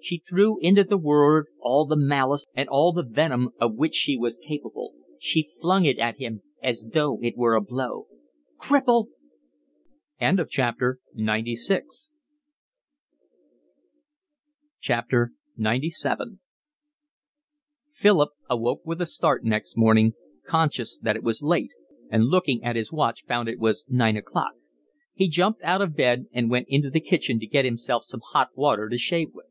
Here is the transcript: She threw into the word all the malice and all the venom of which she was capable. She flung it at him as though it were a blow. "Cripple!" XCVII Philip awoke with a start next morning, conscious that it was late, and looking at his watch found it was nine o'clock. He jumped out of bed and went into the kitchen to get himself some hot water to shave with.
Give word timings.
She 0.00 0.18
threw 0.26 0.58
into 0.60 0.84
the 0.84 0.98
word 0.98 1.46
all 1.60 1.86
the 1.86 1.96
malice 1.96 2.44
and 2.54 2.68
all 2.68 2.92
the 2.92 3.02
venom 3.02 3.50
of 3.58 3.74
which 3.74 3.94
she 3.94 4.18
was 4.18 4.38
capable. 4.38 4.94
She 5.18 5.48
flung 5.60 5.86
it 5.86 5.98
at 5.98 6.18
him 6.18 6.42
as 6.62 6.88
though 6.92 7.18
it 7.22 7.38
were 7.38 7.54
a 7.54 7.60
blow. 7.62 8.06
"Cripple!" 8.60 9.08
XCVII 10.20 10.98
Philip 17.94 18.30
awoke 18.50 18.82
with 18.84 19.00
a 19.00 19.06
start 19.06 19.44
next 19.44 19.76
morning, 19.76 20.14
conscious 20.46 20.98
that 20.98 21.16
it 21.16 21.22
was 21.22 21.42
late, 21.42 21.72
and 22.10 22.24
looking 22.24 22.62
at 22.62 22.76
his 22.76 22.92
watch 22.92 23.24
found 23.24 23.48
it 23.48 23.58
was 23.58 23.86
nine 23.88 24.18
o'clock. 24.18 24.52
He 25.14 25.28
jumped 25.28 25.62
out 25.62 25.80
of 25.82 25.96
bed 25.96 26.26
and 26.32 26.50
went 26.50 26.66
into 26.68 26.90
the 26.90 27.00
kitchen 27.00 27.38
to 27.40 27.46
get 27.46 27.64
himself 27.66 28.04
some 28.04 28.20
hot 28.32 28.48
water 28.54 28.90
to 28.90 28.98
shave 28.98 29.28
with. 29.32 29.46